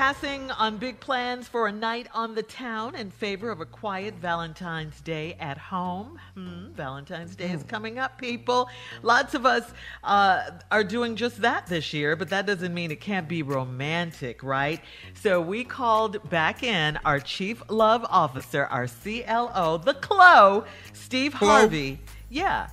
Passing 0.00 0.50
on 0.52 0.78
big 0.78 0.98
plans 0.98 1.46
for 1.46 1.66
a 1.66 1.72
night 1.72 2.06
on 2.14 2.34
the 2.34 2.42
town 2.42 2.94
in 2.94 3.10
favor 3.10 3.50
of 3.50 3.60
a 3.60 3.66
quiet 3.66 4.14
Valentine's 4.14 4.98
Day 5.02 5.36
at 5.38 5.58
home. 5.58 6.18
Hmm, 6.32 6.72
Valentine's 6.72 7.36
Day 7.36 7.50
is 7.50 7.62
coming 7.64 7.98
up, 7.98 8.16
people. 8.16 8.70
Lots 9.02 9.34
of 9.34 9.44
us 9.44 9.70
uh, 10.02 10.52
are 10.70 10.84
doing 10.84 11.16
just 11.16 11.42
that 11.42 11.66
this 11.66 11.92
year, 11.92 12.16
but 12.16 12.30
that 12.30 12.46
doesn't 12.46 12.72
mean 12.72 12.90
it 12.90 13.02
can't 13.02 13.28
be 13.28 13.42
romantic, 13.42 14.42
right? 14.42 14.80
So 15.12 15.38
we 15.42 15.64
called 15.64 16.30
back 16.30 16.62
in 16.62 16.98
our 17.04 17.20
Chief 17.20 17.62
Love 17.68 18.06
Officer, 18.08 18.64
our 18.64 18.86
CLO, 18.86 19.82
the 19.84 19.98
CLO, 20.00 20.64
Steve 20.94 21.34
Harvey. 21.34 21.98
Yeah. 22.30 22.68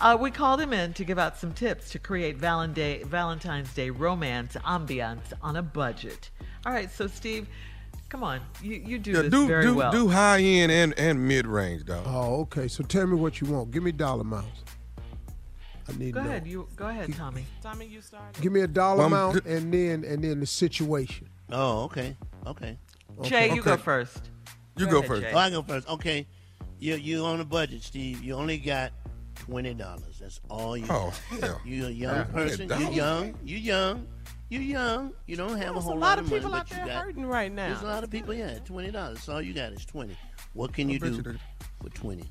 Uh, 0.00 0.18
we 0.20 0.30
called 0.30 0.60
him 0.60 0.74
in 0.74 0.92
to 0.92 1.04
give 1.04 1.18
out 1.18 1.38
some 1.38 1.54
tips 1.54 1.88
to 1.92 1.98
create 1.98 2.36
Valentine's 2.36 3.74
Day 3.74 3.88
romance 3.88 4.54
ambiance 4.66 5.32
on 5.40 5.56
a 5.56 5.62
budget. 5.62 6.28
All 6.68 6.74
right, 6.74 6.90
so 6.92 7.06
Steve, 7.06 7.48
come 8.10 8.22
on, 8.22 8.40
you, 8.62 8.74
you 8.74 8.98
do 8.98 9.12
Yeah, 9.12 9.22
this 9.22 9.30
do 9.30 9.46
very 9.46 9.62
do 9.62 9.74
well. 9.76 9.90
do 9.90 10.06
high 10.06 10.40
end 10.42 10.70
and 10.70 10.92
and 10.98 11.26
mid 11.26 11.46
range, 11.46 11.86
dog. 11.86 12.04
Oh, 12.06 12.40
okay. 12.42 12.68
So 12.68 12.84
tell 12.84 13.06
me 13.06 13.16
what 13.16 13.40
you 13.40 13.46
want. 13.46 13.70
Give 13.70 13.82
me 13.82 13.90
dollar 13.90 14.20
amounts. 14.20 14.64
I 15.88 15.96
need 15.96 16.12
Go 16.12 16.20
to 16.20 16.24
know. 16.26 16.30
ahead, 16.30 16.46
you 16.46 16.68
go 16.76 16.88
ahead, 16.88 17.14
Tommy. 17.14 17.46
Tommy, 17.62 17.86
you 17.86 18.02
started. 18.02 18.38
Give 18.42 18.52
me 18.52 18.60
a 18.60 18.66
dollar 18.66 18.98
Well, 18.98 19.06
amount 19.06 19.34
good- 19.34 19.46
and 19.46 19.72
then 19.72 20.04
and 20.04 20.22
then 20.22 20.40
the 20.40 20.46
situation. 20.46 21.30
Oh, 21.50 21.84
okay, 21.84 22.14
okay. 22.46 22.76
Jay, 23.22 23.54
you 23.54 23.62
go 23.62 23.78
first. 23.78 24.28
You 24.76 24.86
go 24.88 24.98
ahead, 24.98 25.08
first. 25.08 25.22
Jay. 25.22 25.32
Oh, 25.32 25.38
I 25.38 25.48
go 25.48 25.62
first. 25.62 25.88
Okay, 25.88 26.26
you 26.78 26.96
you 26.96 27.24
on 27.24 27.40
a 27.40 27.46
budget, 27.46 27.82
Steve. 27.82 28.22
You 28.22 28.34
only 28.34 28.58
got 28.58 28.92
twenty 29.36 29.72
dollars. 29.72 30.18
That's 30.20 30.38
all 30.50 30.76
you. 30.76 30.84
Oh, 30.90 31.14
got. 31.30 31.40
hell. 31.40 31.60
You 31.64 31.86
a 31.86 31.90
young 31.90 32.26
person. 32.26 32.68
$20. 32.68 32.80
You 32.90 32.94
young. 32.94 33.34
You're 33.42 33.58
young. 33.58 34.06
You 34.50 34.60
young. 34.60 35.12
You 35.26 35.36
don't 35.36 35.56
have 35.58 35.70
a 35.70 35.72
There's 35.74 35.84
whole 35.84 35.98
a 35.98 35.98
lot 35.98 36.18
of 36.18 36.24
money, 36.26 36.40
people 36.40 36.54
out 36.54 36.68
but 36.68 36.76
there 36.76 36.86
you 36.86 36.92
got. 36.92 37.04
hurting 37.04 37.26
right 37.26 37.52
now. 37.52 37.68
There's 37.68 37.82
a 37.82 37.86
lot 37.86 38.04
of 38.04 38.10
people. 38.10 38.32
Yeah, 38.32 38.58
twenty 38.60 38.90
dollars. 38.90 39.28
All 39.28 39.42
you 39.42 39.52
got 39.52 39.72
is 39.72 39.84
twenty. 39.84 40.16
What 40.54 40.72
can 40.72 40.88
you 40.88 40.98
do 40.98 41.10
you 41.12 41.22
they- 41.22 41.38
for 41.82 41.90
twenty? 41.90 42.24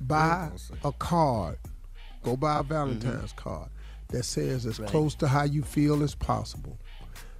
Buy 0.00 0.50
a 0.84 0.92
card. 0.92 1.58
Go 2.22 2.36
buy 2.36 2.58
a 2.58 2.62
Valentine's 2.62 3.32
mm-hmm. 3.32 3.48
card 3.48 3.68
that 4.08 4.24
says 4.24 4.66
as 4.66 4.80
Right. 4.80 4.88
close 4.88 5.14
to 5.16 5.28
how 5.28 5.44
you 5.44 5.62
feel 5.62 6.02
as 6.02 6.14
possible. 6.14 6.78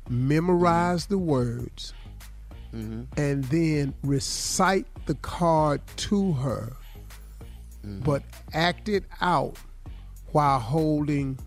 Memorize 0.09 1.05
mm-hmm. 1.05 1.15
the 1.15 1.19
words 1.19 1.93
mm-hmm. 2.73 3.03
and 3.21 3.45
then 3.45 3.95
recite 4.03 4.87
the 5.07 5.15
card 5.17 5.81
to 5.97 6.33
her, 6.33 6.73
but 7.85 8.23
act 8.53 8.89
it 8.89 9.05
out 9.21 9.57
while 10.33 10.59
holding 10.59 11.39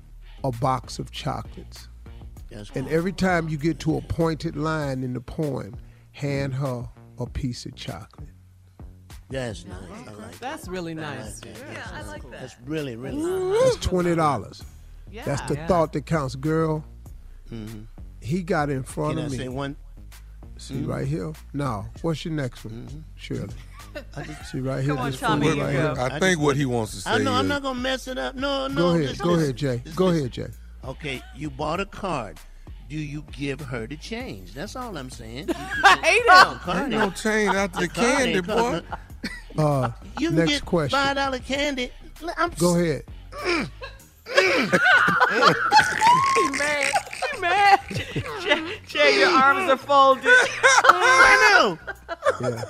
a 0.44 0.52
box 0.52 1.00
of 1.00 1.12
chocolates. 1.12 1.89
That's 2.52 2.70
And 2.72 2.88
every 2.90 3.14
time 3.14 3.48
you 3.50 3.58
get 3.58 3.80
to 3.80 3.98
a 3.98 4.02
pointed 4.02 4.56
line 4.56 5.04
in 5.04 5.14
the 5.14 5.22
poem, 5.22 5.76
hand 6.12 6.56
her 6.56 6.90
a 7.20 7.26
piece 7.28 7.66
of 7.66 7.76
chocolate. 7.76 8.30
That's 9.30 9.66
nice. 9.66 9.78
I 10.08 10.12
like 10.14 10.32
that. 10.32 10.40
That's 10.40 10.68
really 10.68 10.94
I 10.94 10.96
nice. 10.96 11.44
like 11.46 11.56
that. 11.56 11.74
Yeah, 11.74 11.88
I 11.94 12.02
like 12.08 12.32
that. 12.32 12.42
That's 12.42 12.56
really 12.66 12.96
really. 12.96 13.18
nice. 13.18 13.64
That's 13.64 13.86
twenty 13.86 14.16
dollars. 14.16 14.64
Yeah. 15.12 15.24
That's 15.26 15.42
the 15.44 15.54
yeah. 15.56 15.68
thought 15.68 15.94
that 15.94 16.06
counts, 16.08 16.36
girl. 16.36 16.84
Mhm. 17.52 17.86
He 18.22 18.42
got 18.42 18.70
in 18.70 18.84
front 18.84 19.12
Can 19.16 19.20
I 19.20 19.26
of 19.26 19.32
me. 19.32 19.38
say 19.38 19.48
one? 19.50 19.76
See 20.58 20.82
right 20.82 21.08
here. 21.08 21.32
No. 21.54 21.86
What's 22.02 22.26
your 22.26 22.34
next 22.34 22.66
one, 22.66 23.06
Shirley? 23.16 23.48
See 24.52 24.60
right 24.60 24.84
here. 24.84 24.94
Come 24.94 24.98
on, 25.06 25.12
this 25.12 25.20
Tommy, 25.20 25.48
fool 25.52 25.62
right 25.62 25.72
here. 25.72 25.94
I 25.98 26.20
think 26.20 26.40
what 26.42 26.58
he 26.58 26.66
wants 26.66 26.92
to 26.96 26.98
say 27.02 27.12
I 27.12 27.18
know 27.20 27.34
I'm 27.34 27.48
not 27.48 27.62
gonna 27.62 27.80
mess 27.80 28.08
it 28.08 28.18
up. 28.18 28.36
No, 28.36 28.68
no. 28.68 28.76
Go 28.76 28.90
ahead. 28.90 29.02
listen, 29.02 29.24
Go 29.24 29.30
listen. 29.32 29.44
ahead, 29.44 29.56
Jay. 29.56 29.82
Listen, 29.86 29.94
Go 29.96 30.08
ahead, 30.10 30.32
Jay. 30.32 30.48
Okay, 30.86 31.22
you 31.36 31.50
bought 31.50 31.80
a 31.80 31.86
card. 31.86 32.38
Do 32.90 32.96
you 32.98 33.24
give 33.32 33.62
her 33.62 33.86
the 33.86 33.98
change? 33.98 34.54
That's 34.54 34.76
all 34.76 34.98
I'm 34.98 35.10
saying. 35.12 35.48
You- 35.50 35.54
you- 35.54 35.84
I 35.84 35.98
hate 36.02 36.26
him. 36.26 36.60
ain't 36.76 36.82
ain't- 36.82 36.90
no 36.92 37.10
change 37.12 37.54
after 37.54 37.82
the 37.82 37.88
candy, 37.94 38.42
boy. 38.42 38.82
Uh, 39.58 39.92
You 40.18 40.30
can 40.30 40.38
next 40.38 40.52
get 40.52 40.66
question. 40.66 40.98
five 40.98 41.16
dollar 41.16 41.40
candy. 41.40 41.92
I'm 42.38 42.50
Go 42.52 42.76
ahead. 42.80 43.04
He 46.36 46.50
mad. 46.58 46.92
He 47.34 47.40
mad. 47.42 47.80
Jay, 48.42 48.80
Jay, 48.88 49.20
your 49.20 49.30
arms 49.30 49.70
are 49.70 49.78
folded. 49.78 50.24
I 50.26 51.52
know. 51.52 51.78
Yeah. 52.42 52.64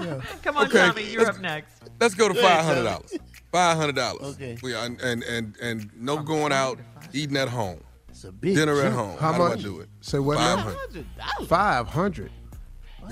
Yeah. 0.00 0.20
Come 0.42 0.56
on, 0.56 0.66
Okay, 0.66 0.78
Tommy, 0.86 1.02
you're 1.10 1.24
let's- 1.24 1.36
up 1.36 1.42
next. 1.42 1.72
Let's 2.00 2.14
go 2.14 2.28
to 2.28 2.34
five 2.34 2.64
hundred 2.64 2.84
dollars. 2.84 3.12
Five 3.58 3.76
hundred 3.76 3.96
dollars. 3.96 4.34
Okay. 4.36 4.56
We 4.62 4.72
and, 4.74 5.00
and 5.00 5.22
and 5.24 5.56
and 5.60 5.90
no 5.96 6.22
going 6.22 6.52
out 6.52 6.78
eating 7.12 7.36
at 7.36 7.48
home. 7.48 7.80
It's 8.08 8.22
a 8.22 8.30
big 8.30 8.54
Dinner 8.54 8.80
at 8.82 8.92
home. 8.92 9.18
How 9.18 9.32
How, 9.32 9.38
much? 9.48 9.62
do 9.62 9.68
I 9.70 9.72
do 9.74 9.80
it? 9.80 9.88
Say 10.00 10.18
what 10.20 10.38
now? 10.38 10.56
500. 10.56 11.06
Five 11.48 11.88
hundred. 11.88 12.30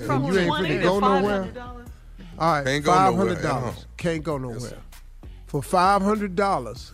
From 0.05 0.23
And 0.25 0.33
you 0.33 0.39
ain't 0.39 0.47
20 0.49 0.69
finna 0.69 0.77
to 0.77 0.83
go 0.83 0.99
nowhere. 0.99 1.43
$500? 1.43 1.87
All 2.39 2.51
right, 2.53 2.65
Can't 2.65 2.85
go 2.85 2.91
five 2.93 3.13
nowhere 3.15 3.41
dollars. 3.41 3.85
Can't 3.97 4.23
go 4.23 4.37
nowhere. 4.37 4.59
sir. 4.59 4.77
For 5.47 5.61
five 5.61 6.01
hundred 6.01 6.35
dollars, 6.35 6.93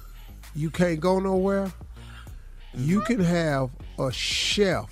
you 0.55 0.71
can't 0.71 0.99
go 0.99 1.19
nowhere. 1.19 1.71
You 2.73 3.01
can 3.01 3.19
have 3.19 3.69
a 3.99 4.11
chef 4.11 4.89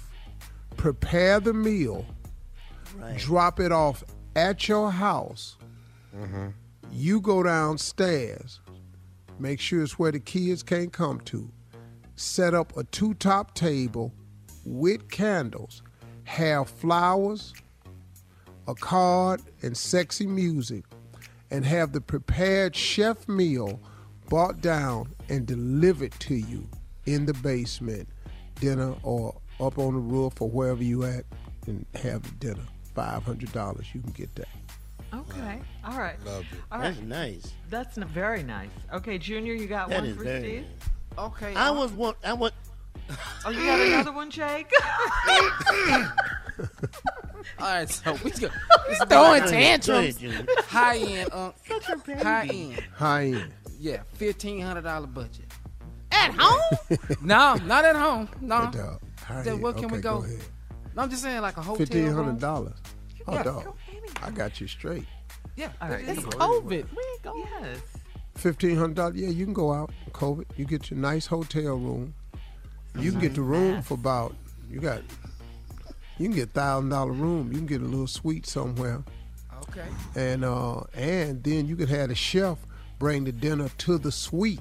prepare 0.78 1.40
the 1.40 1.54
meal, 1.54 2.06
Right. 2.96 3.18
drop 3.18 3.60
it 3.60 3.72
off 3.72 4.04
at 4.36 4.68
your 4.68 4.92
house. 4.92 5.58
Mm-hmm. 6.16 6.48
You 6.91 7.21
go 7.21 7.41
downstairs, 7.41 8.59
make 9.39 9.59
sure 9.59 9.81
it's 9.81 9.97
where 9.97 10.11
the 10.11 10.19
kids 10.19 10.61
can't 10.61 10.91
come 10.91 11.21
to. 11.21 11.49
Set 12.15 12.53
up 12.53 12.75
a 12.75 12.83
two 12.83 13.13
top 13.15 13.55
table 13.55 14.13
with 14.65 15.09
candles, 15.09 15.81
have 16.25 16.69
flowers, 16.69 17.53
a 18.67 18.75
card, 18.75 19.41
and 19.61 19.75
sexy 19.75 20.27
music, 20.27 20.83
and 21.49 21.65
have 21.65 21.93
the 21.93 22.01
prepared 22.01 22.75
chef 22.75 23.27
meal 23.27 23.79
brought 24.29 24.61
down 24.61 25.13
and 25.29 25.45
delivered 25.45 26.11
to 26.19 26.35
you 26.35 26.67
in 27.05 27.25
the 27.25 27.33
basement, 27.35 28.07
dinner, 28.59 28.93
or 29.03 29.35
up 29.59 29.77
on 29.77 29.93
the 29.93 29.99
roof 29.99 30.41
or 30.41 30.49
wherever 30.49 30.83
you 30.83 31.03
at, 31.03 31.23
and 31.67 31.85
have 31.95 32.39
dinner. 32.39 32.63
Five 32.93 33.23
hundred 33.23 33.51
dollars, 33.53 33.88
you 33.93 34.01
can 34.01 34.11
get 34.11 34.35
that. 34.35 34.47
Okay. 35.13 35.60
All 35.84 35.98
right. 35.98 36.16
Love 36.25 36.42
it. 36.52 36.60
All 36.72 36.80
right. 36.80 36.90
That's 36.94 37.02
nice. 37.02 37.54
That's 37.69 37.98
n- 37.98 38.06
very 38.08 38.44
nice. 38.44 38.69
Okay, 38.94 39.18
Junior, 39.18 39.54
you 39.54 39.68
got 39.68 39.90
That 39.90 40.02
one 40.02 40.10
is 40.10 40.18
for 40.18 40.24
very 40.24 40.40
Steve? 40.42 40.62
nice. 40.63 41.25
Okay. 41.28 41.54
I 41.56 41.69
was 41.72 41.92
one. 41.92 42.16
I 42.24 42.34
want. 42.34 42.54
Oh, 43.46 43.50
you 43.50 43.66
got 43.66 43.80
another 43.80 44.12
one, 44.22 44.31
Jake? 44.31 44.72
All 47.60 47.68
right, 47.68 47.90
so 47.90 48.13
we 48.24 48.31
go. 48.31 48.50
It's 48.90 49.00
Go 49.00 49.06
throwing 49.06 49.44
tantrums. 49.44 50.18
Go 50.18 50.31
High 50.68 50.98
end, 50.98 51.30
uh, 51.34 51.52
high 52.24 52.48
end. 52.48 52.84
High 52.96 53.25
end. 53.25 53.54
Yeah, 53.80 54.04
fifteen 54.13 54.62
hundred 54.62 54.84
dollar 54.84 55.08
budget. 55.08 55.46
At 56.12 56.34
home? 56.38 56.98
no, 57.22 57.56
not 57.66 57.84
at 57.86 57.96
home. 57.96 58.30
No. 58.42 58.66
Hey, 58.68 58.78
dog. 58.78 59.02
High 59.25 59.42
Then 59.44 59.54
end. 59.56 59.62
where 59.63 59.74
can 59.74 59.88
we 59.90 59.94
Okay, 59.98 60.02
go? 60.02 60.24
ahead. 60.24 60.40
No, 60.96 61.02
I'm 61.04 61.10
just 61.10 61.24
saying 61.24 61.42
like 61.42 61.58
a 61.58 61.62
hotel. 61.62 61.78
Fifteen 61.78 62.06
room. 62.06 62.16
hundred 62.16 62.40
dollars. 62.40 62.75
Oh, 63.28 63.34
Yeah. 63.34 63.44
dog. 63.44 63.75
I 64.21 64.29
got 64.31 64.62
you 64.62 64.68
straight. 64.68 65.06
Yeah. 65.56 65.69
All 65.81 65.89
right, 65.89 66.07
It's 66.07 66.21
you- 66.21 66.27
COVID. 66.27 66.69
We 66.69 66.77
ain't 66.79 67.21
going. 67.23 67.47
yes. 67.62 67.79
Fifteen 68.35 68.77
hundred 68.77 68.95
dollars. 68.95 69.15
Yeah, 69.18 69.29
you 69.29 69.45
can 69.45 69.53
go 69.53 69.73
out. 69.73 69.91
COVID. 70.12 70.45
You 70.57 70.65
get 70.65 70.89
your 70.89 71.00
nice 71.00 71.25
hotel 71.27 71.75
room. 71.75 72.13
You 72.97 73.12
can 73.12 73.19
get 73.19 73.35
the 73.35 73.41
room 73.41 73.81
for 73.81 73.95
about. 73.95 74.35
You 74.69 74.79
got. 74.79 75.01
You 76.18 76.27
can 76.27 76.35
get 76.35 76.51
thousand 76.51 76.89
dollar 76.89 77.12
room. 77.12 77.51
You 77.51 77.57
can 77.57 77.68
get 77.68 77.81
a 77.81 77.85
little 77.85 78.07
suite 78.07 78.45
somewhere, 78.45 79.03
Okay. 79.63 79.85
and 80.15 80.45
uh, 80.45 80.81
and 80.94 81.44
then 81.44 81.67
you 81.67 81.75
could 81.75 81.89
have 81.89 82.09
the 82.09 82.15
chef 82.15 82.57
bring 83.00 83.24
the 83.24 83.31
dinner 83.31 83.69
to 83.79 83.97
the 83.97 84.12
suite. 84.12 84.59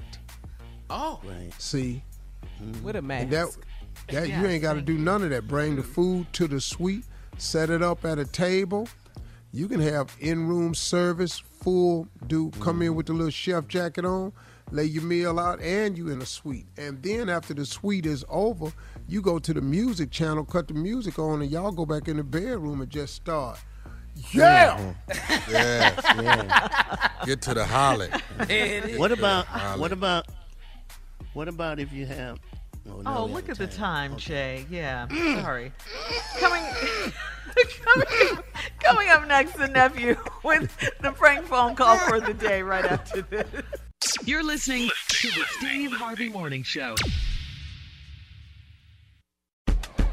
Oh, 0.89 1.21
Right. 1.23 1.51
See, 1.59 2.03
with 2.83 2.95
a 2.97 3.01
mask. 3.01 3.23
and 3.23 3.31
that 3.31 3.57
that 4.09 4.27
you 4.29 4.45
ain't 4.47 4.61
got 4.63 4.73
to 4.73 4.81
do 4.81 4.97
none 4.97 5.23
of 5.23 5.29
that. 5.29 5.47
Bring 5.47 5.75
the 5.77 5.83
food 5.83 6.31
to 6.33 6.47
the 6.47 6.59
suite. 6.59 7.05
Set 7.37 7.69
it 7.69 7.81
up 7.81 8.03
at 8.05 8.19
a 8.19 8.25
table. 8.25 8.87
You 9.53 9.67
can 9.67 9.81
have 9.81 10.15
in-room 10.19 10.73
service, 10.73 11.39
full. 11.39 12.07
Do 12.27 12.51
come 12.61 12.81
in 12.81 12.95
with 12.95 13.07
the 13.07 13.13
little 13.13 13.29
chef 13.29 13.67
jacket 13.67 14.05
on, 14.05 14.31
lay 14.71 14.85
your 14.85 15.03
meal 15.03 15.39
out, 15.39 15.61
and 15.61 15.97
you 15.97 16.09
in 16.09 16.21
a 16.21 16.25
suite. 16.25 16.67
And 16.77 17.03
then 17.03 17.27
after 17.29 17.53
the 17.53 17.65
suite 17.65 18.05
is 18.05 18.23
over, 18.29 18.71
you 19.07 19.21
go 19.21 19.39
to 19.39 19.53
the 19.53 19.61
music 19.61 20.09
channel, 20.09 20.45
cut 20.45 20.69
the 20.69 20.73
music 20.73 21.19
on, 21.19 21.41
and 21.41 21.51
y'all 21.51 21.71
go 21.71 21.85
back 21.85 22.07
in 22.07 22.15
the 22.17 22.23
bedroom 22.23 22.81
and 22.81 22.89
just 22.89 23.13
start. 23.15 23.59
Yeah, 24.33 24.77
mm-hmm. 25.07 25.51
Yes. 25.51 27.15
Get 27.25 27.41
to 27.43 27.53
the 27.53 27.65
holly. 27.65 28.09
What 28.97 29.11
about? 29.11 29.45
Holly. 29.45 29.79
What 29.81 29.91
about? 29.91 30.25
What 31.33 31.47
about 31.47 31.79
if 31.79 31.91
you 31.93 32.05
have? 32.05 32.39
No, 32.85 33.01
Oh, 33.05 33.25
look 33.25 33.47
have 33.47 33.49
at 33.49 33.57
the 33.57 33.67
time, 33.67 34.17
Jay. 34.17 34.65
Yeah. 34.69 35.07
Mm. 35.09 35.41
Sorry. 35.41 35.71
Coming, 36.39 36.63
coming, 37.83 38.37
coming 38.79 39.09
up 39.09 39.27
next, 39.27 39.53
the 39.57 39.67
nephew 39.67 40.15
with 40.43 40.75
the 41.01 41.11
prank 41.11 41.45
phone 41.45 41.75
call 41.75 41.97
for 41.97 42.19
the 42.19 42.33
day 42.33 42.61
right 42.61 42.85
after 42.85 43.21
this. 43.21 43.47
You're 44.25 44.43
listening 44.43 44.89
to 45.09 45.27
the 45.27 45.45
Steve 45.57 45.91
Harvey 45.91 46.29
Morning 46.29 46.63
Show. 46.63 46.95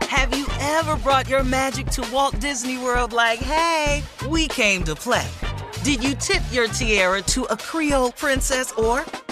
Have 0.03 0.37
you 0.37 0.47
ever 0.61 0.97
brought 0.97 1.29
your 1.29 1.45
magic 1.45 1.87
to 1.89 2.07
Walt 2.13 2.39
Disney 2.41 2.79
World 2.79 3.13
like, 3.13 3.39
hey, 3.39 4.03
we 4.29 4.49
came 4.49 4.83
to 4.85 4.95
play? 4.95 5.27
Did 5.85 6.03
you 6.03 6.15
tip 6.15 6.43
your 6.51 6.67
tiara 6.69 7.23
to 7.23 7.45
a 7.45 7.57
Creole 7.57 8.13
princess 8.13 8.73
or 8.73 9.05